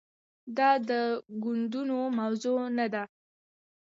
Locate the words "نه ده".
2.77-3.03